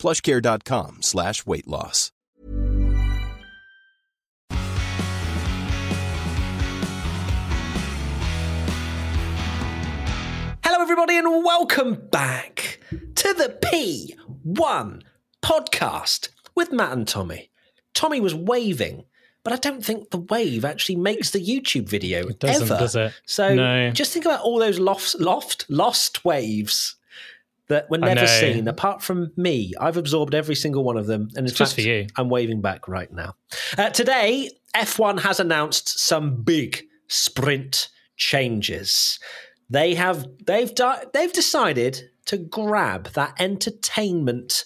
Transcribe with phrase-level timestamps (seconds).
[0.00, 2.10] plushcare.com slash weight loss.
[10.62, 15.02] Hello, everybody, and welcome back to the P1
[15.42, 17.50] podcast with Matt and Tommy.
[17.94, 19.04] Tommy was waving,
[19.42, 22.78] but I don't think the wave actually makes the YouTube video It doesn't, ever.
[22.78, 23.12] does it?
[23.26, 23.90] So No.
[23.90, 26.96] just think about all those loft, loft, lost waves
[27.70, 28.68] that were never seen.
[28.68, 31.88] Apart from me, I've absorbed every single one of them, and It's just fact, for
[31.88, 32.06] you.
[32.16, 33.36] I'm waving back right now.
[33.78, 39.18] Uh, today, F1 has announced some big sprint changes.
[39.70, 44.64] They have they've di- they've decided to grab that entertainment.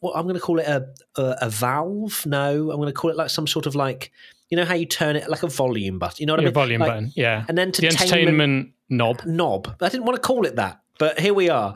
[0.00, 2.24] What I'm going to call it a, a a valve?
[2.24, 4.10] No, I'm going to call it like some sort of like
[4.48, 6.16] you know how you turn it like a volume button.
[6.20, 6.54] You know what I Your mean?
[6.54, 7.44] volume Like button, yeah.
[7.48, 9.22] An the entertainment entertainment knob.
[9.26, 9.76] knob.
[9.80, 11.74] I didn't want to call it that, but here we are.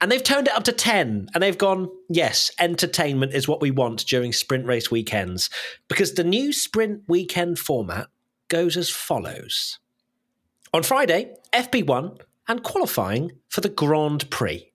[0.00, 3.70] And they've turned it up to 10 and they've gone, yes, entertainment is what we
[3.70, 5.50] want during sprint race weekends.
[5.88, 8.08] Because the new sprint weekend format
[8.48, 9.78] goes as follows.
[10.72, 14.72] On Friday, FP1 and qualifying for the Grand Prix.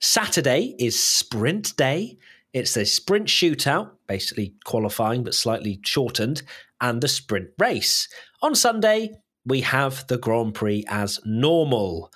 [0.00, 2.18] Saturday is sprint day.
[2.52, 6.42] It's a sprint shootout, basically qualifying but slightly shortened,
[6.80, 8.08] and the sprint race.
[8.40, 9.12] On Sunday,
[9.44, 12.12] we have the Grand Prix as normal.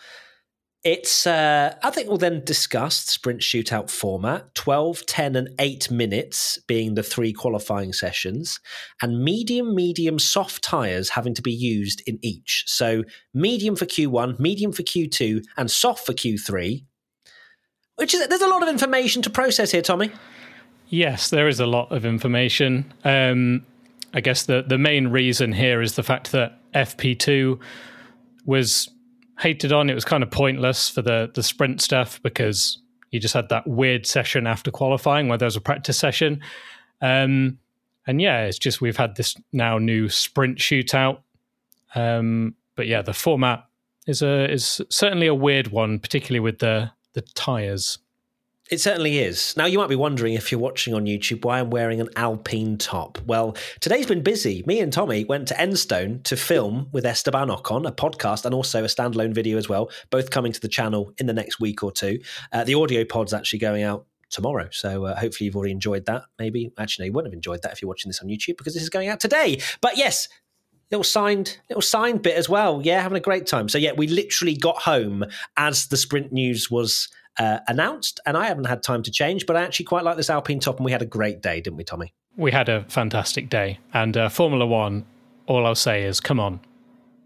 [0.85, 6.61] It's, uh, I think we'll then discuss sprint shootout format 12, 10, and 8 minutes
[6.69, 8.61] being the three qualifying sessions,
[9.03, 12.65] and medium, medium, soft tyres having to be used in each.
[12.69, 13.03] So,
[13.35, 16.85] medium for Q1, medium for Q2, and soft for Q3.
[17.97, 20.13] Which is, there's a lot of information to process here, Tommy.
[20.89, 22.93] Yes, there is a lot of information.
[23.05, 23.67] Um,
[24.15, 27.59] I guess the, the main reason here is the fact that FP2
[28.45, 28.89] was
[29.39, 29.91] hated on.
[29.91, 32.81] It was kind of pointless for the, the sprint stuff because
[33.11, 36.41] you just had that weird session after qualifying where there was a practice session.
[37.01, 37.59] Um,
[38.07, 41.19] and yeah, it's just we've had this now new sprint shootout.
[41.95, 43.65] Um, but yeah, the format
[44.07, 47.99] is a is certainly a weird one, particularly with the the tires.
[48.69, 49.57] It certainly is.
[49.57, 52.77] Now, you might be wondering if you're watching on YouTube why I'm wearing an Alpine
[52.79, 53.17] top.
[53.25, 54.65] Well, today's been busy.
[54.67, 58.83] Me and Tommy went to Enstone to film with Esteban Ocon, a podcast and also
[58.83, 61.93] a standalone video as well, both coming to the channel in the next week or
[61.93, 62.19] two.
[62.53, 64.67] Uh, the audio pod's actually going out tomorrow.
[64.73, 66.25] So uh, hopefully you've already enjoyed that.
[66.37, 68.75] Maybe, actually, no, you wouldn't have enjoyed that if you're watching this on YouTube because
[68.75, 69.61] this is going out today.
[69.81, 70.29] But yes,
[70.91, 74.07] little signed little signed bit as well yeah having a great time so yeah we
[74.07, 75.25] literally got home
[75.57, 79.57] as the sprint news was uh, announced and i haven't had time to change but
[79.57, 81.85] i actually quite like this alpine top and we had a great day didn't we
[81.85, 83.79] tommy we had a fantastic day.
[83.95, 85.07] And uh, Formula One,
[85.47, 86.61] all I'll say is, come on,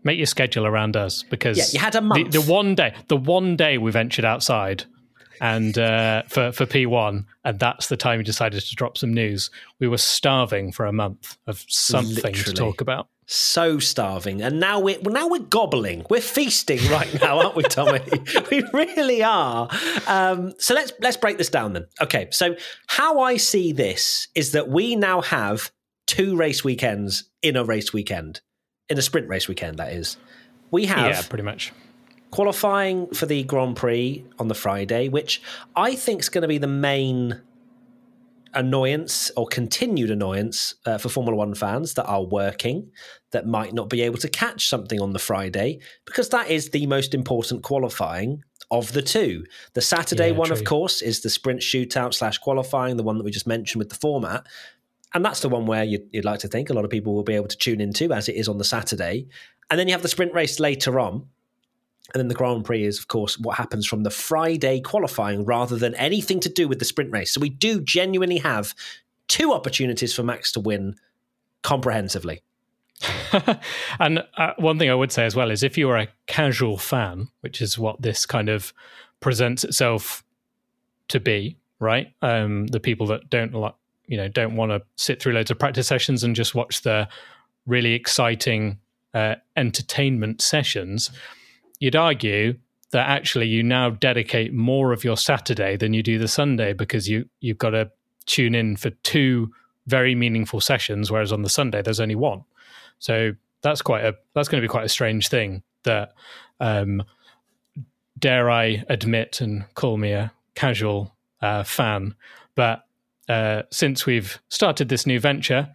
[0.04, 2.30] make your schedule around us because Yeah, you had a the- month.
[2.30, 4.84] The, one day, the one day we ventured outside,
[5.40, 9.12] and uh, for for P one, and that's the time we decided to drop some
[9.12, 9.50] news.
[9.80, 13.08] We were starving for a month of something to talk about.
[13.32, 14.42] So starving.
[14.42, 16.04] And now we're well, now we're gobbling.
[16.10, 18.00] We're feasting right now aren't we tommy?
[18.50, 19.68] We really are.
[20.06, 21.86] Um, so let's let's break this down then.
[22.00, 22.56] Okay so
[22.88, 25.70] how i see this is that we now have
[26.06, 28.40] two race weekends in a race weekend
[28.88, 30.16] in a sprint race weekend that is.
[30.72, 31.72] We have yeah, pretty much.
[32.30, 35.40] qualifying for the Grand Prix on the Friday, which
[35.76, 37.40] I think is going to be the main
[38.54, 42.90] annoyance or continued annoyance uh, for Formula One fans that are working
[43.32, 46.86] that might not be able to catch something on the Friday because that is the
[46.86, 49.44] most important qualifying of the two.
[49.74, 53.24] The Saturday Yeah, one, of course, is the sprint shootout slash qualifying, the one that
[53.24, 54.46] we just mentioned with the format.
[55.12, 57.24] And that's the one where you'd, you'd like to think a lot of people will
[57.24, 59.26] be able to tune into as it is on the Saturday.
[59.68, 61.26] And then you have the sprint race later on.
[62.12, 65.76] And then the Grand Prix is, of course, what happens from the Friday qualifying rather
[65.76, 67.32] than anything to do with the sprint race.
[67.32, 68.74] So we do genuinely have
[69.28, 70.96] two opportunities for Max to win
[71.62, 72.42] comprehensively.
[74.00, 77.28] and uh, one thing I would say as well is if you're a casual fan,
[77.40, 78.74] which is what this kind of
[79.20, 80.24] presents itself
[81.08, 82.12] to be, right?
[82.22, 83.74] Um, the people that don't like,
[84.06, 87.08] you know, don't want to sit through loads of practice sessions and just watch the
[87.66, 88.78] really exciting
[89.14, 91.10] uh, entertainment sessions,
[91.80, 92.54] you'd argue
[92.92, 97.08] that actually you now dedicate more of your Saturday than you do the Sunday because
[97.08, 97.90] you you've got to
[98.26, 99.50] tune in for two
[99.86, 102.44] very meaningful sessions, whereas on the Sunday there's only one.
[102.98, 103.32] So
[103.62, 106.12] that's quite a that's going to be quite a strange thing that
[106.60, 107.02] um,
[108.18, 112.14] dare I admit and call me a casual uh, fan,
[112.54, 112.84] but
[113.28, 115.68] uh, since we've started this new venture,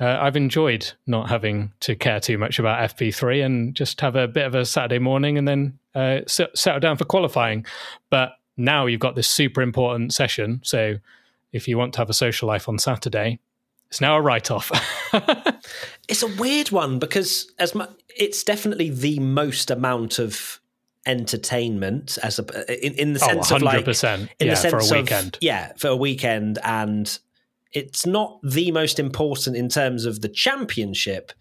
[0.00, 4.26] uh, I've enjoyed not having to care too much about FP3 and just have a
[4.28, 7.64] bit of a Saturday morning and then uh, settle down for qualifying.
[8.10, 10.60] But now you've got this super important session.
[10.64, 10.96] So
[11.52, 13.38] if you want to have a social life on Saturday,
[13.88, 14.72] it's now a write off.
[16.08, 17.84] it's a weird one because as mu-
[18.16, 20.60] it's definitely the most amount of
[21.06, 24.78] entertainment as a in, in the Oh, sense of like in Yeah, the sense for
[24.78, 25.38] a of- weekend.
[25.40, 27.18] yeah for a weekend and
[27.74, 31.32] it's not the most important in terms of the championship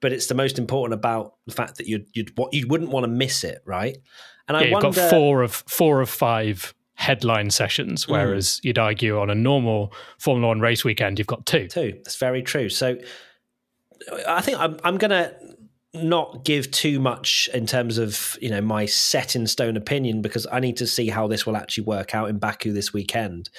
[0.00, 3.04] but it's the most important about the fact that you'd you'd what you wouldn't want
[3.04, 3.98] to miss it right
[4.46, 8.12] and yeah, I you've wonder got four of four of five headline sessions, Hmm.
[8.12, 11.68] whereas you'd argue on a normal Formula One race weekend, you've got two.
[11.68, 11.92] too.
[12.04, 12.68] That's very true.
[12.68, 12.96] So
[14.26, 15.32] I think I'm I'm gonna
[15.94, 20.46] not give too much in terms of you know my set in stone opinion because
[20.50, 23.50] I need to see how this will actually work out in Baku this weekend.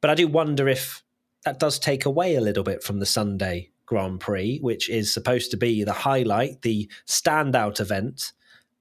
[0.00, 1.02] But I do wonder if
[1.44, 5.50] that does take away a little bit from the Sunday Grand Prix, which is supposed
[5.50, 8.32] to be the highlight, the standout event.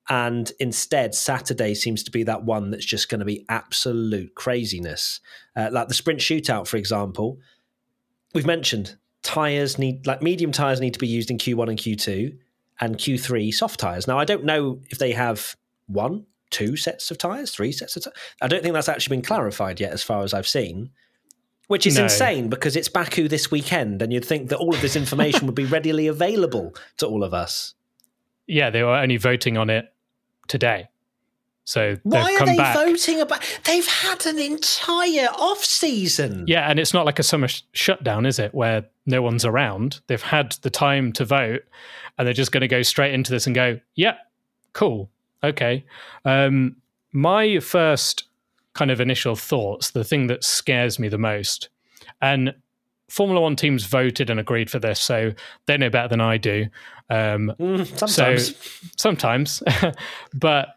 [0.10, 5.20] And instead, Saturday seems to be that one that's just going to be absolute craziness.
[5.56, 7.40] Uh, like the sprint shootout, for example,
[8.34, 12.38] we've mentioned tires need like medium tires need to be used in Q1 and Q2
[12.80, 14.08] and Q3 soft tires.
[14.08, 15.56] Now I don't know if they have
[15.88, 18.18] one, two sets of tires, three sets of tires.
[18.42, 20.90] I don't think that's actually been clarified yet as far as I've seen.
[21.72, 22.04] Which is No.
[22.04, 25.56] insane because it's Baku this weekend and you'd think that all of this information would
[25.56, 27.76] be readily available to all of us.
[28.46, 29.86] Yeah, they were only voting on it
[30.50, 30.90] today.
[31.64, 32.76] So Why are they back.
[32.76, 36.44] voting about they've had an entire off season.
[36.46, 38.54] Yeah, and it's not like a summer sh- shutdown, is it?
[38.54, 40.02] Where no one's around.
[40.08, 41.62] They've had the time to vote,
[42.18, 44.16] and they're just going to go straight into this and go, "Yeah,
[44.74, 45.10] cool,
[45.42, 45.86] okay."
[46.26, 46.76] Um,
[47.14, 48.26] my first
[48.74, 51.70] kind of initial thoughts, the thing that scares me the most,
[52.22, 52.54] and
[53.10, 55.34] Formula One teams voted and agreed for this, so
[55.66, 56.68] they know better than I do.
[57.10, 58.56] Um, Mm, sometimes.
[58.56, 59.64] so sometimes,
[60.34, 60.70] but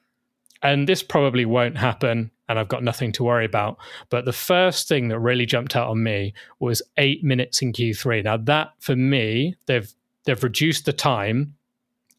[0.63, 3.77] and this probably won't happen, and I've got nothing to worry about.
[4.11, 8.25] But the first thing that really jumped out on me was eight minutes in Q3.
[8.25, 9.93] Now that for me, they've
[10.25, 11.55] they've reduced the time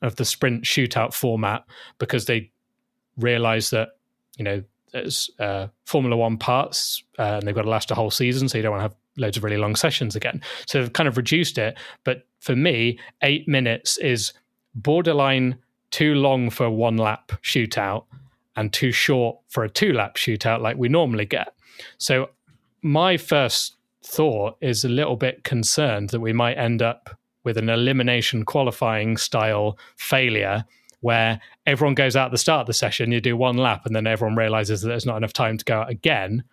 [0.02, 1.66] of the sprint shootout format
[1.98, 2.52] because they
[3.18, 3.90] realised that
[4.38, 4.64] you know
[4.96, 8.58] there's uh, Formula One parts uh, and they've got to last a whole season, so
[8.58, 10.42] you don't want to have loads of really long sessions again.
[10.68, 11.78] So they've kind of reduced it.
[12.04, 14.34] But for me, eight minutes is
[14.74, 15.58] borderline
[15.92, 18.06] too long for one lap shootout
[18.56, 21.54] and too short for a two lap shootout like we normally get.
[21.98, 22.30] So
[22.82, 27.70] my first thought is a little bit concerned that we might end up with an
[27.70, 30.64] elimination qualifying style failure
[31.06, 33.96] where everyone goes out at the start of the session, you do one lap, and
[33.96, 36.44] then everyone realizes that there's not enough time to go out again.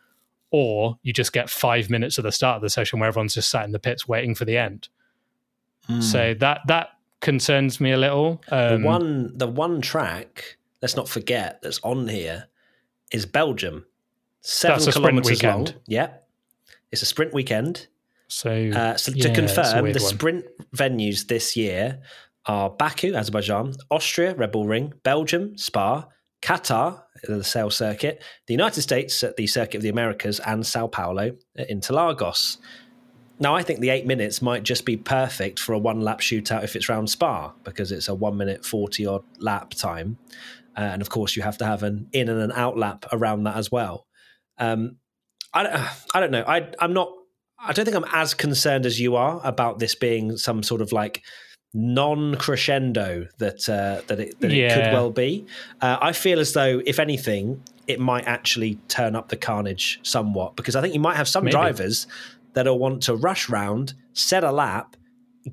[0.50, 3.48] Or you just get five minutes at the start of the session where everyone's just
[3.48, 4.88] sat in the pits waiting for the end.
[6.00, 6.88] So that that
[7.20, 8.42] concerns me a little.
[8.50, 12.48] Um, the one the one track, let's not forget, that's on here
[13.10, 13.86] is Belgium.
[14.42, 15.58] Seven That's a sprint kilometers long.
[15.60, 15.80] weekend.
[15.86, 16.08] Yeah.
[16.90, 17.86] It's a sprint weekend.
[18.28, 20.14] so Uh, so yeah, to confirm, the one.
[20.14, 20.44] sprint
[20.76, 22.00] venues this year
[22.46, 26.06] are Baku, Azerbaijan, Austria, Red Bull Ring, Belgium, Spa,
[26.42, 31.36] Qatar, Losail Circuit, the United States at the Circuit of the Americas, and Sao Paulo
[31.56, 32.58] at Interlagos.
[33.38, 36.64] Now, I think the eight minutes might just be perfect for a one lap shootout
[36.64, 40.18] if it's round Spa because it's a one minute 40 odd lap time.
[40.76, 43.44] Uh, and of course, you have to have an in and an out lap around
[43.44, 44.06] that as well.
[44.58, 44.96] Um,
[45.52, 46.44] I, don't- I don't know.
[46.46, 47.12] I, I'm not,
[47.58, 50.90] I don't think I'm as concerned as you are about this being some sort of
[50.92, 51.22] like
[51.74, 55.46] non crescendo that uh, that it that it could well be.
[55.80, 60.56] Uh, I feel as though, if anything, it might actually turn up the carnage somewhat
[60.56, 61.52] because I think you might have some Maybe.
[61.52, 62.06] drivers
[62.52, 64.96] that'll want to rush round, set a lap,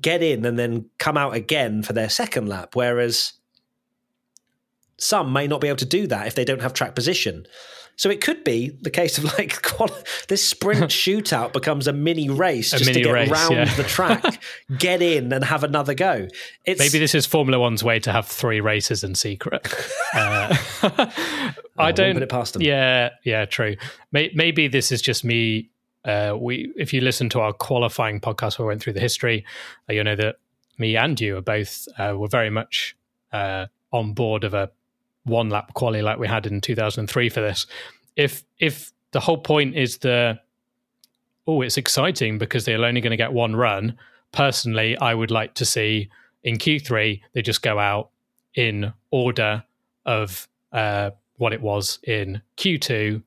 [0.00, 2.76] get in, and then come out again for their second lap.
[2.76, 3.34] Whereas
[5.00, 7.46] some may not be able to do that if they don't have track position.
[8.00, 9.60] So it could be the case of like
[10.28, 13.74] this sprint shootout becomes a mini race A just mini to get race, round yeah.
[13.74, 14.42] the track,
[14.78, 16.26] get in, and have another go.
[16.64, 19.68] It's Maybe this is Formula One's way to have three races in secret.
[20.14, 22.62] Uh, I wouldn't don't put it past them.
[22.62, 23.76] Yeah, yeah, true.
[24.12, 25.68] Maybe this is just me.
[26.02, 29.44] Uh, we, if you listen to our qualifying podcast where we went through the history,
[29.90, 30.36] uh, you know that
[30.78, 32.96] me and you are both uh, were very much
[33.30, 34.70] uh, on board of a
[35.24, 37.66] one lap quali like we had in 2003 for this.
[38.16, 40.38] If if the whole point is the
[41.46, 43.96] oh, it's exciting because they're only going to get one run.
[44.32, 46.08] Personally, I would like to see
[46.44, 48.10] in Q3 they just go out
[48.54, 49.64] in order
[50.06, 53.22] of uh, what it was in Q2.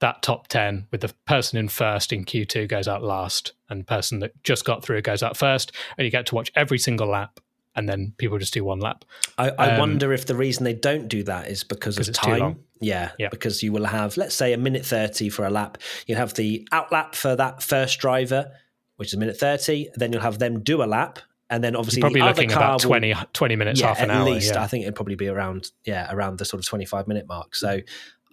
[0.00, 4.20] That top 10 with the person in first in Q2 goes out last, and person
[4.20, 7.40] that just got through goes out first, and you get to watch every single lap
[7.78, 9.04] and then people just do one lap.
[9.38, 12.58] I, I um, wonder if the reason they don't do that is because of time.
[12.80, 15.78] Yeah, yeah, because you will have, let's say, a minute 30 for a lap.
[16.06, 18.50] You'll have the out lap for that first driver,
[18.96, 19.90] which is a minute 30.
[19.94, 21.20] Then you'll have them do a lap.
[21.50, 23.86] And then obviously, You're probably the looking other car about 20, will, 20 minutes, yeah,
[23.86, 24.24] half an at hour.
[24.24, 24.54] least.
[24.54, 24.62] yeah.
[24.62, 27.54] I think it'd probably be around, yeah, around the sort of 25 minute mark.
[27.54, 27.80] So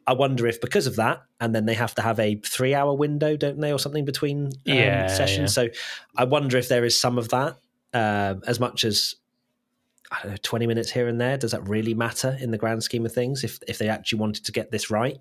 [0.08, 2.94] I wonder if because of that, and then they have to have a three hour
[2.94, 5.54] window, don't they, or something between um, Yeah, sessions.
[5.54, 5.70] So
[6.18, 7.58] I wonder if there is some of that,
[7.94, 9.16] um, as much as
[10.12, 11.38] I don't know, 20 minutes here and there.
[11.38, 14.46] Does that really matter in the grand scheme of things if, if they actually wanted
[14.46, 15.18] to get this right?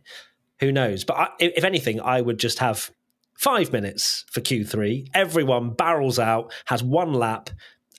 [0.61, 1.05] Who knows?
[1.05, 2.91] But I, if anything, I would just have
[3.35, 5.09] five minutes for Q3.
[5.15, 7.51] Everyone barrels out, has one lap,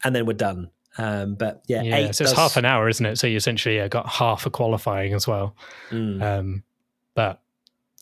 [0.03, 0.69] and then we're done.
[0.97, 3.17] Um, but yeah, Yeah, so it's does- half an hour, isn't it?
[3.17, 5.55] So you essentially yeah, got half a qualifying as well.
[5.89, 6.21] Mm.
[6.21, 6.63] Um,
[7.15, 7.41] but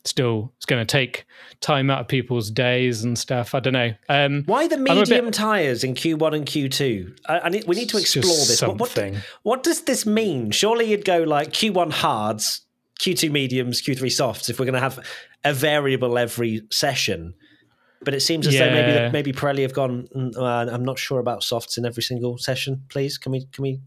[0.04, 1.24] still, it's going to take
[1.60, 3.54] time out of people's days and stuff.
[3.54, 3.92] I don't know.
[4.08, 7.18] Um, Why the a bit- medium tires in Q1 and Q2?
[7.26, 8.60] I, I need, we need to explore this.
[8.62, 10.50] What, what, what does this mean?
[10.50, 12.62] Surely you'd go like Q1 hards,
[13.00, 15.04] Q2 mediums, Q3 softs if we're going to have
[15.44, 17.34] a variable every session.
[18.02, 19.10] But it seems as though maybe Yeah.
[19.10, 20.06] maybe Pirelli have gone.
[20.14, 22.82] "Mm, uh, I'm not sure about softs in every single session.
[22.90, 23.80] Please, can we can we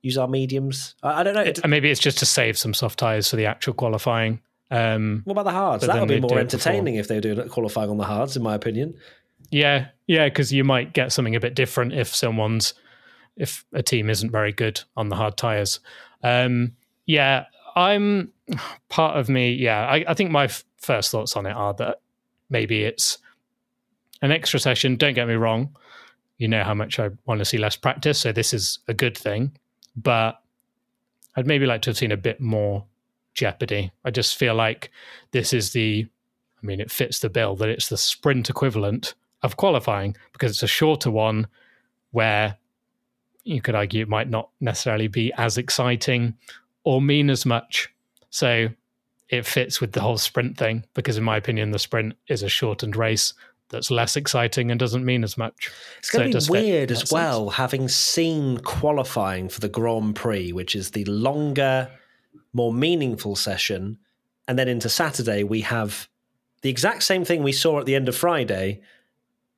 [0.00, 0.94] use our mediums?
[1.02, 1.40] I, I don't know.
[1.40, 4.40] It- and maybe it's just to save some soft tires for the actual qualifying.
[4.74, 5.86] Um, what about the hards?
[5.86, 8.42] That would be more entertaining if they were doing it qualifying on the hards, in
[8.42, 8.94] my opinion.
[9.50, 12.74] yeah, yeah, because you might get something a bit different if someone's
[13.36, 15.80] if a team isn't very good on the hard tires.
[16.22, 16.72] Um,
[17.06, 17.44] yeah,
[17.76, 18.32] I'm
[18.88, 19.52] part of me.
[19.52, 22.00] Yeah, I, I think my f- first thoughts on it are that
[22.50, 23.18] maybe it's
[24.22, 24.96] an extra session.
[24.96, 25.76] Don't get me wrong.
[26.38, 29.16] You know how much I want to see less practice, so this is a good
[29.16, 29.56] thing.
[29.96, 30.40] But
[31.36, 32.84] I'd maybe like to have seen a bit more
[33.34, 33.92] jeopardy.
[34.04, 34.90] I just feel like
[35.32, 36.06] this is the,
[36.62, 40.62] I mean, it fits the bill that it's the sprint equivalent of qualifying because it's
[40.62, 41.46] a shorter one
[42.12, 42.56] where
[43.44, 46.34] you could argue it might not necessarily be as exciting
[46.84, 47.92] or mean as much.
[48.30, 48.68] So
[49.28, 52.48] it fits with the whole sprint thing because, in my opinion, the sprint is a
[52.48, 53.34] shortened race
[53.70, 55.70] that's less exciting and doesn't mean as much.
[55.98, 57.12] It's going So to be weird as that sense.
[57.12, 61.90] well, having seen qualifying for the Grand Prix, which is the longer,
[62.54, 63.98] more meaningful session.
[64.48, 66.08] And then into Saturday, we have
[66.62, 68.80] the exact same thing we saw at the end of Friday,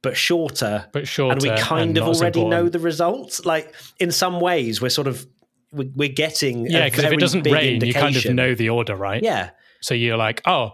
[0.03, 0.87] but shorter.
[0.93, 3.45] But shorter, and we kind of already know the results.
[3.45, 5.27] Like, in some ways, we're sort of.
[5.73, 8.97] we- We're getting Yeah, because if it doesn't rain, you kind of know the order,
[8.97, 9.23] right?
[9.23, 9.51] Yeah,
[9.81, 10.71] So you're like, oh,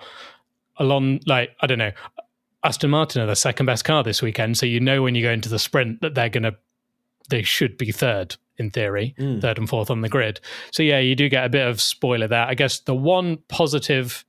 [0.76, 1.92] along like I don't know,
[2.64, 4.56] Aston Martin are the second best car this weekend.
[4.58, 6.52] So you know when you go into the sprint that they're gonna,
[7.28, 9.40] they should be third in theory, Mm.
[9.40, 10.40] third and fourth on the grid.
[10.72, 12.46] So yeah, you do get a bit of spoiler there.
[12.46, 14.24] I guess the one positive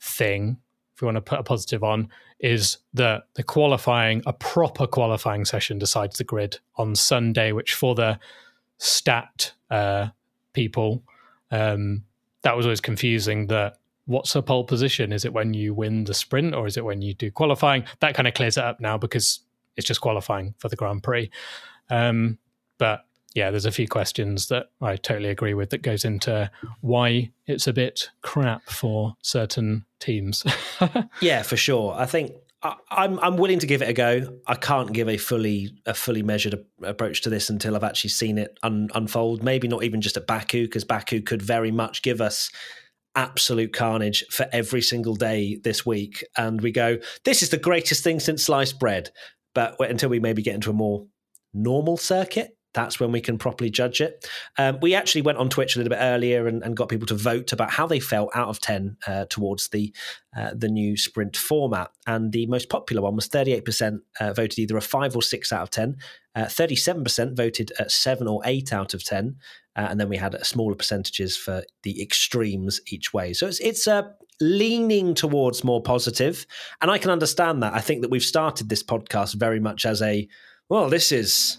[0.00, 0.58] thing,
[0.94, 5.44] if we want to put a positive on, is that the qualifying, a proper qualifying
[5.44, 8.18] session decides the grid on Sunday, which for the
[8.78, 10.08] stat uh,
[10.52, 11.02] people,
[11.50, 12.04] um,
[12.42, 13.46] that was always confusing.
[13.48, 15.12] That what's a pole position?
[15.12, 17.84] Is it when you win the sprint or is it when you do qualifying?
[18.00, 19.40] That kind of clears it up now because
[19.76, 21.30] it's just qualifying for the Grand Prix.
[21.90, 22.38] Um,
[22.78, 27.30] but yeah, there's a few questions that I totally agree with that goes into why
[27.46, 30.44] it's a bit crap for certain teams.
[31.20, 31.94] Yeah, for sure.
[31.94, 32.32] I think
[32.62, 34.38] I, I'm I'm willing to give it a go.
[34.46, 38.38] I can't give a fully a fully measured approach to this until I've actually seen
[38.38, 39.42] it un, unfold.
[39.42, 42.50] Maybe not even just at Baku, because Baku could very much give us
[43.14, 48.02] absolute carnage for every single day this week, and we go, "This is the greatest
[48.02, 49.10] thing since sliced bread."
[49.54, 51.06] But until we maybe get into a more
[51.52, 52.56] normal circuit.
[52.72, 54.28] That's when we can properly judge it.
[54.56, 57.14] Um, we actually went on Twitch a little bit earlier and, and got people to
[57.14, 59.92] vote about how they felt out of ten uh, towards the
[60.36, 61.90] uh, the new sprint format.
[62.06, 65.62] And the most popular one was 38% uh, voted either a 5 or 6 out
[65.62, 65.96] of 10,
[66.36, 69.36] uh, 37% voted at 7 or 8 out of 10.
[69.76, 73.32] Uh, and then we had smaller percentages for the extremes each way.
[73.32, 74.02] So it's, it's uh,
[74.40, 76.46] leaning towards more positive.
[76.80, 77.74] And I can understand that.
[77.74, 80.28] I think that we've started this podcast very much as a,
[80.68, 81.58] well, this is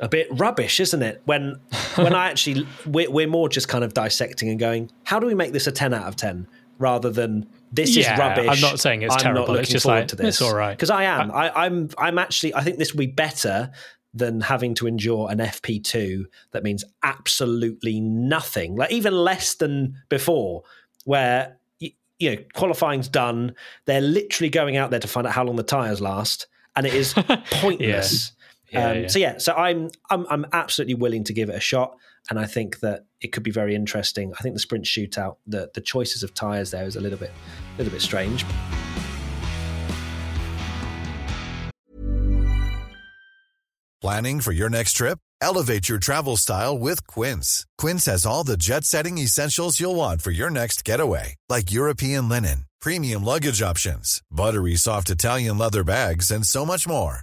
[0.00, 1.22] a bit rubbish, isn't it?
[1.24, 1.60] When
[1.96, 5.34] when I actually we're, we're more just kind of dissecting and going, how do we
[5.34, 6.46] make this a ten out of ten
[6.78, 8.46] rather than this Yeah, is rubbish.
[8.48, 10.26] I'm not saying it's I'm terrible, Not looking it's just forward like, to this.
[10.36, 10.70] it's all right.
[10.76, 11.30] because I am.
[11.32, 11.90] I, I'm.
[11.98, 12.54] I'm actually.
[12.54, 13.70] I think this will be better
[14.14, 20.62] than having to endure an FP2 that means absolutely nothing, like even less than before,
[21.04, 21.56] where.
[21.80, 23.54] y- you know, qualifying's done.
[23.84, 26.94] They're literally going out there to find out how long the tires last, and it
[26.94, 27.12] is
[27.50, 28.32] pointless.
[28.70, 29.06] Yeah, um, yeah.
[29.08, 31.96] So yeah, so I'm I'm I'm absolutely willing to give it a shot,
[32.30, 34.32] and I think that it could be very interesting.
[34.38, 37.30] I think the sprint shootout, the the choices of tires there is a little bit
[37.30, 38.44] a little bit strange.
[44.00, 45.18] Planning for your next trip?
[45.40, 47.66] Elevate your travel style with Quince.
[47.78, 52.28] Quince has all the jet setting essentials you'll want for your next getaway, like European
[52.28, 57.22] linen, premium luggage options, buttery soft Italian leather bags, and so much more.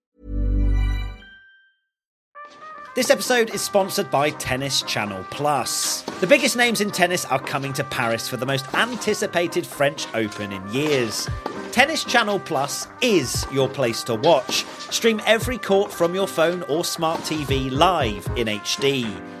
[2.93, 6.01] This episode is sponsored by Tennis Channel Plus.
[6.19, 10.51] The biggest names in tennis are coming to Paris for the most anticipated French Open
[10.51, 11.29] in years.
[11.71, 14.65] Tennis Channel Plus is your place to watch.
[14.91, 19.40] Stream every court from your phone or smart TV live in HD.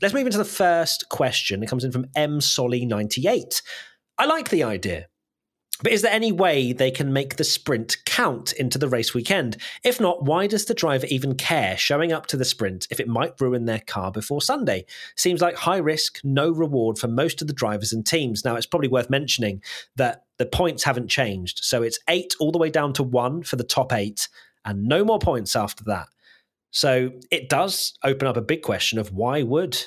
[0.00, 1.62] Let's move into the first question.
[1.62, 3.62] It comes in from M Solly98.
[4.18, 5.08] I like the idea.
[5.80, 9.56] But is there any way they can make the sprint count into the race weekend?
[9.84, 13.06] If not, why does the driver even care showing up to the sprint if it
[13.06, 14.86] might ruin their car before Sunday?
[15.16, 18.44] Seems like high risk, no reward for most of the drivers and teams.
[18.44, 19.62] Now, it's probably worth mentioning
[19.94, 21.60] that the points haven't changed.
[21.62, 24.28] So it's eight all the way down to one for the top eight,
[24.64, 26.08] and no more points after that.
[26.70, 29.80] So it does open up a big question of why would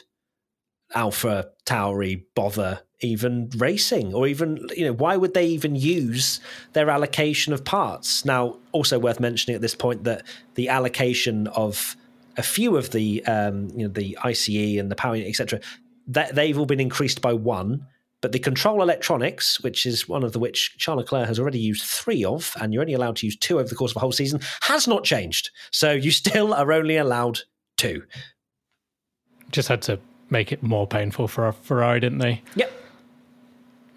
[0.93, 6.39] Alpha Tauri bother even racing or even you know why would they even use
[6.73, 10.23] their allocation of parts now also worth mentioning at this point that
[10.55, 11.95] the allocation of
[12.37, 15.59] a few of the um, you know the ICE and the power unit etc
[16.07, 17.85] that they've all been increased by one
[18.21, 21.83] but the control electronics, which is one of the which Charles Leclerc has already used
[21.83, 24.11] three of, and you're only allowed to use two over the course of a whole
[24.11, 25.49] season, has not changed.
[25.71, 27.39] So you still are only allowed
[27.77, 28.03] two.
[29.49, 29.99] Just had to
[30.31, 32.41] make it more painful for a Ferrari, didn't they?
[32.55, 32.71] Yep.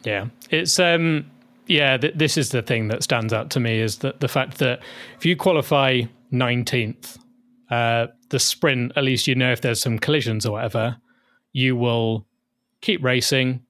[0.04, 1.30] Yeah, it's um,
[1.66, 1.96] yeah.
[1.96, 4.80] Th- this is the thing that stands out to me is that the fact that
[5.16, 7.16] if you qualify nineteenth,
[7.70, 10.96] uh, the sprint, at least you know if there's some collisions or whatever,
[11.52, 12.26] you will
[12.82, 13.64] keep racing,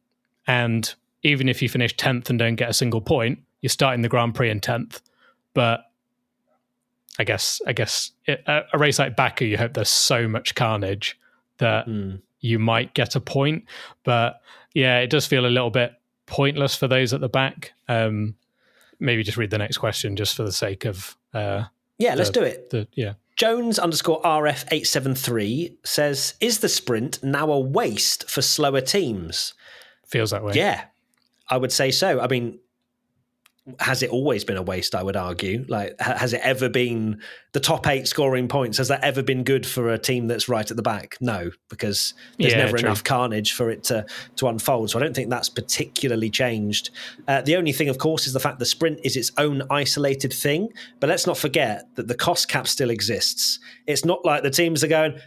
[0.49, 4.09] and even if you finish tenth and don't get a single point, you're starting the
[4.09, 5.01] Grand Prix in tenth.
[5.55, 5.85] But
[7.17, 10.57] I guess I guess it, a, a race like Baku, you hope there's so much
[10.57, 11.17] carnage
[11.59, 12.21] that Mm.
[12.45, 13.65] You might get a point.
[14.05, 14.41] But
[14.75, 15.93] yeah, it does feel a little bit
[16.27, 17.73] pointless for those at the back.
[17.89, 18.35] Um,
[19.01, 21.65] maybe just read the next question just for the sake of uh,
[21.99, 22.71] Yeah, let's do it.
[22.71, 23.15] the yeah.
[23.37, 29.55] Jones underscore RF873 says, Is the sprint now a waste for slower teams?
[30.07, 30.53] Feels that way.
[30.55, 30.85] Yeah,
[31.49, 32.21] I would say so.
[32.21, 32.61] I mean,
[33.79, 34.95] has it always been a waste?
[34.95, 35.65] I would argue.
[35.69, 37.21] Like, ha- has it ever been
[37.53, 38.77] the top eight scoring points?
[38.79, 41.17] Has that ever been good for a team that's right at the back?
[41.21, 42.87] No, because there's Yeah, never true.
[42.87, 44.05] enough carnage for it to
[44.37, 44.91] to unfold.
[44.91, 46.91] So I don't think that's particularly changed.
[47.27, 50.33] Uh, the only thing, of course, is the fact the sprint is its own isolated
[50.33, 50.69] thing.
[51.01, 53.59] But let's not forget that the cost cap still exists.
[53.87, 55.19] It's not like the teams are going.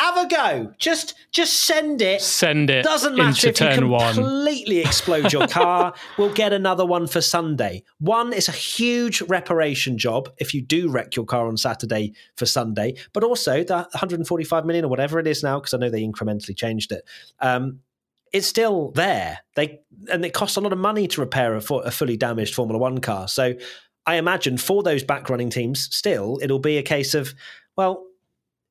[0.00, 0.72] Have a go.
[0.78, 2.22] Just, just send it.
[2.22, 4.14] Send it Doesn't matter if you turn one.
[4.14, 5.92] completely explode your car.
[6.16, 7.82] we'll get another one for Sunday.
[7.98, 12.46] One is a huge reparation job if you do wreck your car on Saturday for
[12.46, 16.02] Sunday, but also the 145 million or whatever it is now, because I know they
[16.02, 17.04] incrementally changed it.
[17.38, 17.80] Um,
[18.32, 19.40] it's still there.
[19.54, 22.78] They and it costs a lot of money to repair a, a fully damaged Formula
[22.78, 23.28] One car.
[23.28, 23.52] So
[24.06, 27.34] I imagine for those back running teams, still it'll be a case of
[27.76, 28.06] well,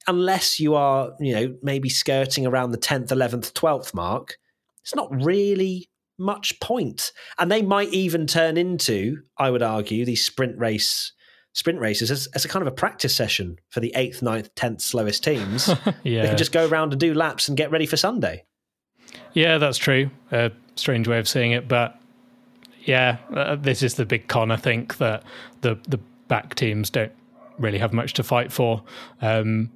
[0.09, 4.37] unless you are, you know, maybe skirting around the 10th, 11th, 12th mark,
[4.81, 7.11] it's not really much point.
[7.37, 11.13] And they might even turn into, I would argue, these sprint race
[11.53, 14.81] sprint races as, as a kind of a practice session for the 8th, 9th, 10th
[14.81, 15.67] slowest teams.
[16.03, 18.45] yeah, They can just go around and do laps and get ready for Sunday.
[19.33, 20.09] yeah, that's true.
[20.31, 21.99] A strange way of seeing it, but
[22.85, 24.51] yeah, uh, this is the big con.
[24.51, 25.23] I think that
[25.61, 27.11] the the back teams don't
[27.57, 28.83] really have much to fight for.
[29.21, 29.71] Um,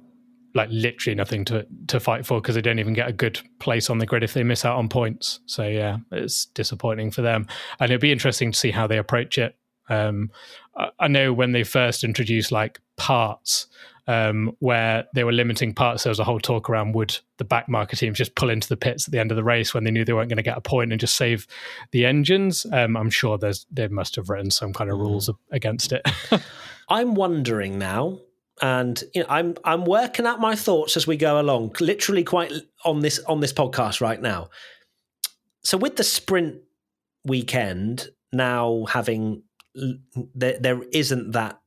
[0.54, 3.90] like literally nothing to to fight for because they don't even get a good place
[3.90, 5.40] on the grid if they miss out on points.
[5.46, 7.46] So yeah, it's disappointing for them,
[7.80, 9.56] and it'll be interesting to see how they approach it.
[9.88, 10.30] Um,
[10.98, 13.66] I know when they first introduced like parts,
[14.06, 17.68] um, where they were limiting parts, there was a whole talk around would the back
[17.68, 19.90] marker teams just pull into the pits at the end of the race when they
[19.90, 21.46] knew they weren't going to get a point and just save
[21.90, 22.66] the engines.
[22.72, 25.36] Um, I'm sure there's they must have written some kind of rules mm.
[25.50, 26.06] against it.
[26.88, 28.18] I'm wondering now
[28.62, 32.52] and you know i'm i'm working out my thoughts as we go along literally quite
[32.84, 34.48] on this on this podcast right now.
[35.64, 36.56] So with the sprint
[37.24, 39.42] weekend now having
[40.34, 41.60] there, there isn't that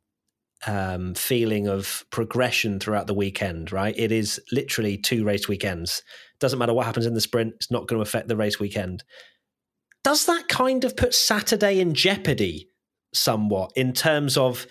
[0.65, 3.95] um, feeling of progression throughout the weekend right?
[3.97, 6.03] It is literally two race weekends.
[6.39, 9.03] Doesn't matter what happens in the sprint it's not going to affect the race weekend.
[10.03, 12.69] Does that kind of put saturday in jeopardy
[13.13, 14.67] somewhat in terms of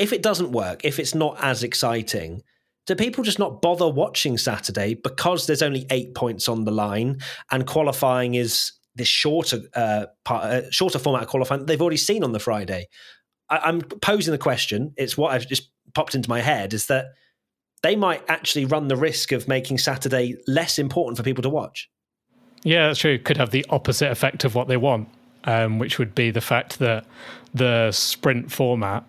[0.00, 2.42] if it doesn't work, if it's not as exciting,
[2.86, 7.18] do people just not bother watching Saturday because there's only eight points on the line
[7.50, 11.98] and qualifying is this shorter uh, part, uh, shorter format of qualifying that they've already
[11.98, 12.88] seen on the Friday?
[13.50, 14.94] I, am posing the question.
[14.96, 17.08] It's what I've just popped into my head is that
[17.82, 21.90] they might actually run the risk of making Saturday less important for people to watch.
[22.62, 23.18] Yeah, that's true.
[23.18, 25.08] Could have the opposite effect of what they want,
[25.44, 27.04] um, which would be the fact that
[27.52, 29.04] the sprint format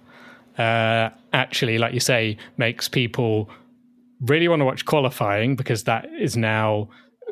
[0.61, 3.49] uh, actually, like you say, makes people
[4.21, 6.89] really want to watch qualifying because that is now,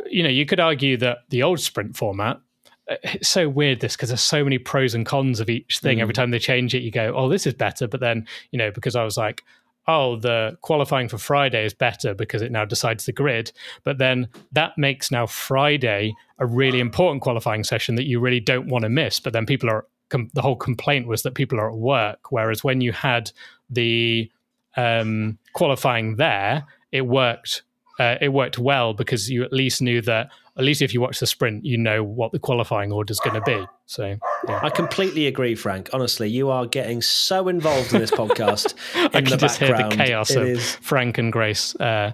[0.10, 2.42] you know, you could argue that the old sprint format.
[2.90, 6.00] Uh, it's so weird this because there's so many pros and cons of each thing.
[6.00, 6.02] Mm.
[6.02, 8.72] Every time they change it, you go, "Oh, this is better." But then, you know,
[8.72, 9.44] because I was like,
[9.88, 13.52] oh, the qualifying for Friday is better because it now decides the grid.
[13.84, 18.68] But then that makes now Friday a really important qualifying session that you really don't
[18.68, 19.20] want to miss.
[19.20, 22.64] But then people are com- the whole complaint was that people are at work, whereas
[22.64, 23.32] when you had
[23.70, 24.30] the
[24.76, 27.64] um, qualifying there, it worked.
[28.00, 31.20] Uh, it worked well because you at least knew that at least if you watch
[31.20, 33.66] the sprint, you know what the qualifying order is going to be.
[33.86, 34.18] So,
[34.48, 34.60] yeah.
[34.62, 35.90] I completely agree, Frank.
[35.94, 38.76] Honestly, you are getting so involved in this podcast.
[38.96, 39.94] in I can just background.
[39.94, 40.76] hear the chaos it of is...
[40.76, 41.76] Frank and Grace.
[41.78, 42.12] Uh,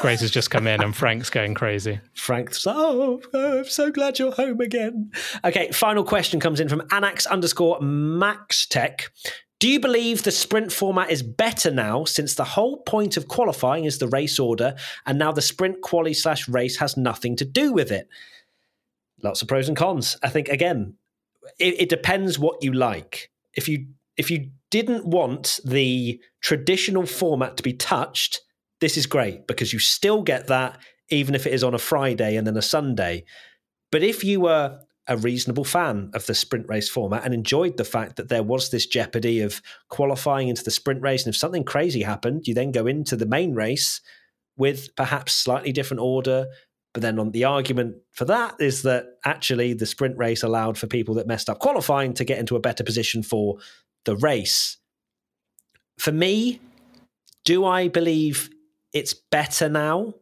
[0.00, 2.00] Grace has just come in, and Frank's going crazy.
[2.14, 5.10] Frank's oh, I'm so glad you're home again.
[5.44, 9.10] Okay, final question comes in from Anax underscore Max Tech.
[9.60, 13.84] Do you believe the sprint format is better now since the whole point of qualifying
[13.84, 17.72] is the race order and now the sprint quali slash race has nothing to do
[17.72, 18.08] with it?
[19.20, 20.16] Lots of pros and cons.
[20.22, 20.94] I think again,
[21.58, 23.30] it, it depends what you like.
[23.54, 28.42] If you if you didn't want the traditional format to be touched,
[28.80, 32.36] this is great because you still get that even if it is on a Friday
[32.36, 33.24] and then a Sunday.
[33.90, 37.84] But if you were a reasonable fan of the sprint race format and enjoyed the
[37.84, 41.24] fact that there was this jeopardy of qualifying into the sprint race.
[41.24, 44.02] And if something crazy happened, you then go into the main race
[44.58, 46.46] with perhaps slightly different order.
[46.92, 50.86] But then on the argument for that is that actually the sprint race allowed for
[50.86, 53.58] people that messed up qualifying to get into a better position for
[54.04, 54.76] the race.
[55.98, 56.60] For me,
[57.46, 58.50] do I believe
[58.92, 60.14] it's better now?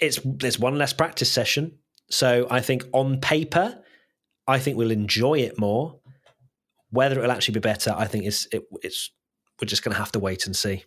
[0.00, 1.78] It's there's one less practice session
[2.10, 3.78] so I think on paper,
[4.46, 5.98] I think we'll enjoy it more.
[6.90, 9.10] Whether it'll actually be better, I think is it, it's
[9.60, 10.84] we're just going to have to wait and see.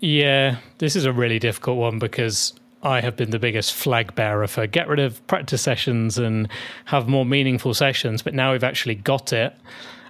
[0.00, 4.46] Yeah, this is a really difficult one because I have been the biggest flag bearer
[4.46, 6.48] for get rid of practice sessions and
[6.86, 8.22] have more meaningful sessions.
[8.22, 9.54] But now we've actually got it.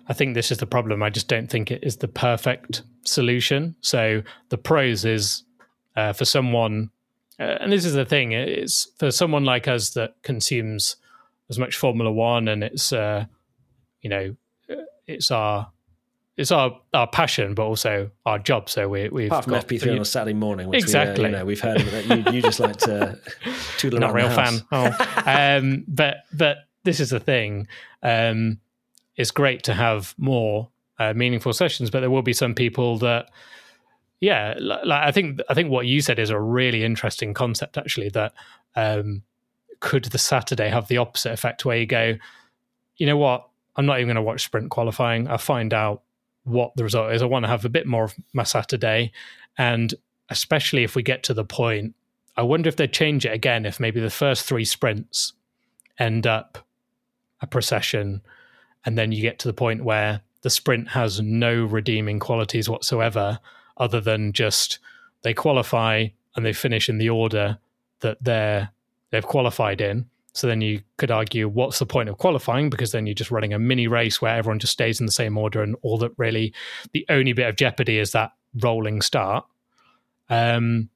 [0.09, 1.03] I think this is the problem.
[1.03, 3.77] I just don't think it is the perfect solution.
[3.83, 5.45] So the pros is
[5.97, 6.91] uh, for someone
[7.41, 10.97] uh, and this is the thing it's for someone like us that consumes
[11.51, 13.25] as much formula one and it's uh,
[14.01, 14.37] you know
[15.07, 15.71] it's our
[16.37, 18.71] it's our, our passion, but also our job.
[18.71, 21.25] So we, we've apart from FP3 on a Saturday morning, which exactly.
[21.25, 22.27] We, uh, you know, we've heard it.
[22.27, 23.19] You, you just like to
[23.77, 24.63] tootle Not real fan.
[24.73, 24.91] Oh.
[25.27, 27.69] um, but but this is the thing.
[28.03, 28.61] Um,
[29.15, 33.31] it's great to have more uh, meaningful sessions, but there will be some people that
[34.23, 37.77] yeah, like, I think I think what you said is a really interesting concept.
[37.77, 38.33] Actually, that
[38.77, 39.23] um,
[39.81, 42.15] could the Saturday have the opposite effect, where you go,
[42.99, 45.27] you know what, I'm not even going to watch sprint qualifying.
[45.27, 46.03] I find out
[46.45, 47.21] what the result is.
[47.21, 49.11] I want to have a bit more of my Saturday,
[49.59, 49.93] and
[50.31, 51.97] especially if we get to the point,
[52.37, 53.67] I wonder if they'd change it again.
[53.67, 55.33] If maybe the first three sprints
[55.99, 56.65] end up
[57.41, 58.23] a procession,
[58.85, 63.41] and then you get to the point where the sprint has no redeeming qualities whatsoever
[63.77, 64.79] other than just
[65.23, 67.59] they qualify and they finish in the order
[68.01, 68.71] that they're
[69.11, 70.07] they've qualified in.
[70.35, 72.71] So then you could argue, what's the point of qualifying?
[72.71, 75.37] Because then you're just running a mini race where everyone just stays in the same
[75.37, 76.55] order, and all that really,
[76.93, 79.45] the only bit of jeopardy is that rolling start.
[80.31, 80.89] Um,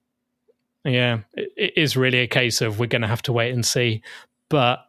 [0.85, 3.67] yeah, it, it is really a case of we're going to have to wait and
[3.67, 4.03] see.
[4.49, 4.87] But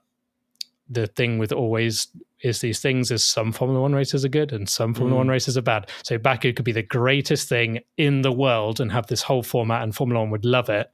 [0.89, 2.07] the thing with always
[2.41, 5.19] is these things is some Formula One races are good and some Formula mm.
[5.19, 5.89] One races are bad.
[6.03, 9.83] So Baku could be the greatest thing in the world and have this whole format,
[9.83, 10.91] and Formula One would love it.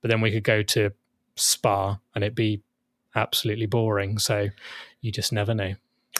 [0.00, 0.92] But then we could go to
[1.36, 2.62] Spa and it'd be
[3.14, 4.18] absolutely boring.
[4.18, 4.48] So
[5.00, 5.74] you just never know.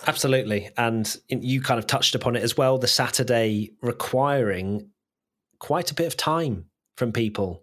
[0.06, 0.70] Absolutely.
[0.76, 4.90] And you kind of touched upon it as well the Saturday requiring
[5.58, 7.62] quite a bit of time from people.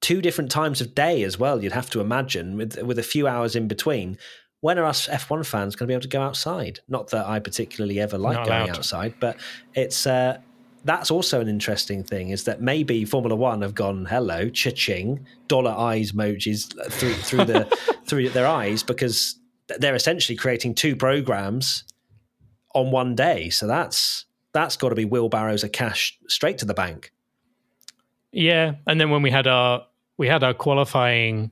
[0.00, 3.26] Two different times of day as well, you'd have to imagine, with, with a few
[3.26, 4.16] hours in between.
[4.60, 6.80] When are us F1 fans going to be able to go outside?
[6.88, 9.36] Not that I particularly ever like going outside, but
[9.74, 10.38] it's uh,
[10.84, 15.72] that's also an interesting thing is that maybe Formula One have gone hello cha-ching dollar
[15.72, 17.64] eyes emojis through through the
[18.06, 19.38] through their eyes because
[19.78, 21.84] they're essentially creating two programs
[22.74, 23.50] on one day.
[23.50, 27.12] So that's that's got to be wheelbarrows of cash straight to the bank.
[28.32, 31.50] Yeah, and then when we had our we had our qualifying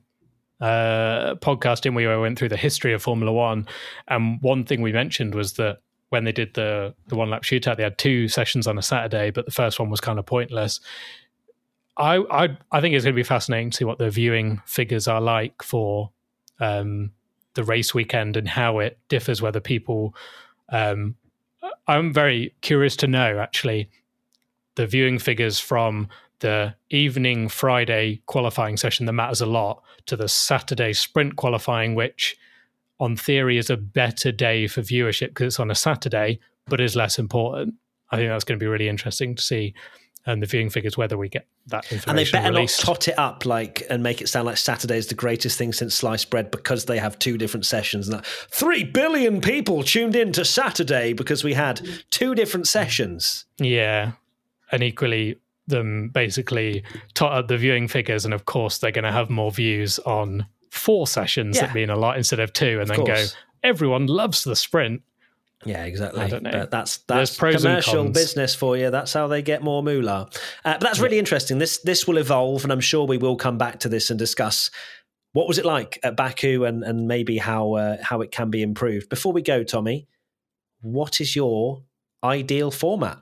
[0.61, 3.67] uh, podcast in where we went through the history of Formula One,
[4.07, 7.77] and one thing we mentioned was that when they did the the one lap shootout,
[7.77, 10.79] they had two sessions on a Saturday, but the first one was kind of pointless.
[11.97, 15.07] I I I think it's going to be fascinating to see what the viewing figures
[15.07, 16.11] are like for
[16.59, 17.11] um,
[17.53, 19.41] the race weekend and how it differs.
[19.41, 20.15] Whether people,
[20.69, 21.15] um,
[21.87, 23.89] I'm very curious to know actually
[24.75, 26.07] the viewing figures from
[26.39, 32.37] the evening Friday qualifying session that matters a lot to the Saturday sprint qualifying, which
[32.99, 36.95] on theory is a better day for viewership because it's on a Saturday, but is
[36.95, 37.75] less important.
[38.11, 39.73] I think that's going to be really interesting to see
[40.25, 42.09] and the viewing figures whether we get that information.
[42.09, 42.85] And they better released.
[42.85, 45.71] not tot it up like and make it sound like Saturday is the greatest thing
[45.73, 48.07] since sliced bread because they have two different sessions.
[48.07, 53.45] And that three billion people tuned in to Saturday because we had two different sessions.
[53.59, 54.11] Yeah,
[54.71, 59.11] and equally them basically tot up the viewing figures, and of course they're going to
[59.11, 61.67] have more views on four sessions yeah.
[61.67, 63.33] that mean a lot instead of two, and of then course.
[63.33, 63.39] go.
[63.63, 65.01] Everyone loves the sprint.
[65.65, 66.29] Yeah, exactly.
[66.29, 68.91] But that's that's commercial business for you.
[68.91, 70.29] That's how they get more moolah.
[70.63, 71.19] Uh, but that's really yeah.
[71.19, 71.57] interesting.
[71.57, 74.71] This this will evolve, and I'm sure we will come back to this and discuss
[75.33, 78.61] what was it like at Baku and and maybe how uh, how it can be
[78.61, 79.09] improved.
[79.09, 80.07] Before we go, Tommy,
[80.81, 81.83] what is your
[82.23, 83.19] ideal format?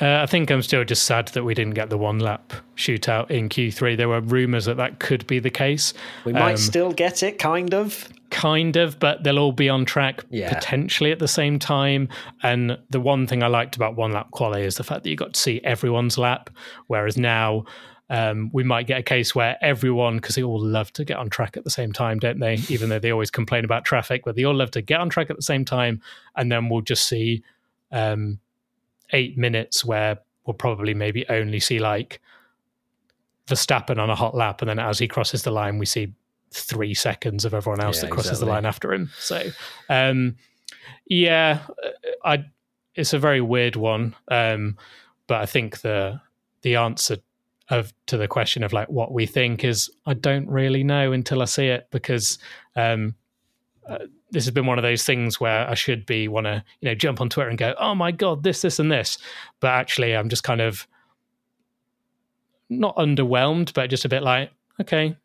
[0.00, 3.30] Uh, I think I'm still just sad that we didn't get the one lap shootout
[3.30, 3.96] in Q3.
[3.96, 5.94] There were rumours that that could be the case.
[6.24, 8.08] We might um, still get it, kind of.
[8.30, 10.52] Kind of, but they'll all be on track yeah.
[10.52, 12.08] potentially at the same time.
[12.42, 15.16] And the one thing I liked about one lap quali is the fact that you
[15.16, 16.50] got to see everyone's lap,
[16.86, 17.64] whereas now.
[18.08, 21.28] Um, we might get a case where everyone, because they all love to get on
[21.28, 22.54] track at the same time, don't they?
[22.68, 25.28] Even though they always complain about traffic, but they all love to get on track
[25.28, 26.00] at the same time,
[26.36, 27.42] and then we'll just see
[27.90, 28.38] um,
[29.12, 32.20] eight minutes where we'll probably maybe only see like
[33.46, 36.12] Verstappen on a hot lap, and then as he crosses the line, we see
[36.52, 38.46] three seconds of everyone else yeah, that crosses exactly.
[38.46, 39.10] the line after him.
[39.18, 39.50] So,
[39.88, 40.36] um,
[41.06, 41.60] yeah,
[42.24, 42.44] I
[42.94, 44.76] it's a very weird one, um,
[45.26, 46.20] but I think the
[46.62, 47.18] the answer
[47.70, 51.42] of to the question of like what we think is I don't really know until
[51.42, 52.38] I see it because
[52.74, 53.14] um,
[54.30, 56.94] this has been one of those things where I should be want to you know
[56.94, 59.18] jump on Twitter and go, oh my god, this, this, and this,
[59.60, 60.86] but actually I'm just kind of
[62.68, 65.16] not underwhelmed, but just a bit like, okay,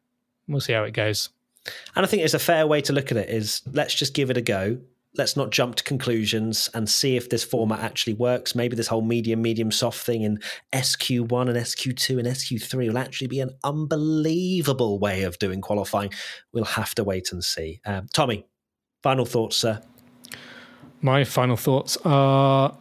[0.48, 1.30] we'll see how it goes.
[1.96, 4.30] And I think it's a fair way to look at it is let's just give
[4.30, 4.80] it a go.
[5.18, 8.56] Let's not jump to conclusions and see if this format actually works.
[8.56, 10.40] Maybe this whole medium, medium soft thing in
[10.72, 16.12] SQ1 and SQ2 and SQ3 will actually be an unbelievable way of doing qualifying.
[16.54, 17.82] We'll have to wait and see.
[17.86, 18.46] Um, Tommy,
[19.02, 19.82] Final thoughts, sir.
[21.02, 22.78] My final thoughts are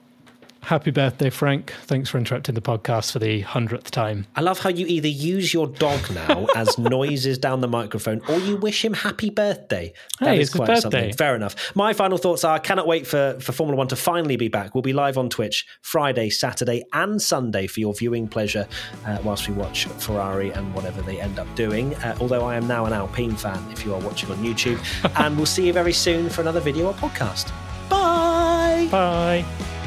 [0.63, 1.73] Happy birthday, Frank.
[1.85, 4.27] Thanks for interrupting the podcast for the hundredth time.
[4.37, 8.39] I love how you either use your dog now as noises down the microphone or
[8.39, 9.93] you wish him happy birthday.
[10.21, 10.81] That hey, it's quite birthday.
[10.81, 11.13] something.
[11.15, 11.75] Fair enough.
[11.75, 14.75] My final thoughts are cannot wait for, for Formula One to finally be back.
[14.75, 18.69] We'll be live on Twitch Friday, Saturday, and Sunday for your viewing pleasure
[19.07, 21.95] uh, whilst we watch Ferrari and whatever they end up doing.
[21.97, 24.81] Uh, although I am now an Alpine fan if you are watching on YouTube.
[25.25, 27.51] and we'll see you very soon for another video or podcast.
[27.89, 28.89] Bye.
[28.91, 29.79] Bye.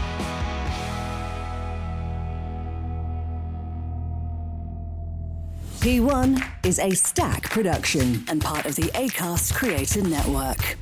[5.83, 10.77] P1 is a stack production and part of the ACAST Creator Network.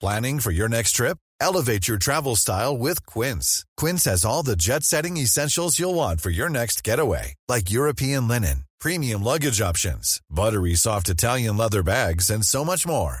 [0.00, 1.18] Planning for your next trip?
[1.40, 3.64] Elevate your travel style with Quince.
[3.76, 8.26] Quince has all the jet setting essentials you'll want for your next getaway, like European
[8.26, 13.20] linen premium luggage options, buttery soft Italian leather bags, and so much more.